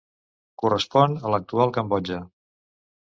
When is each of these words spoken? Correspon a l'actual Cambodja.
Correspon 0.61 1.13
a 1.29 1.33
l'actual 1.35 1.75
Cambodja. 1.79 2.19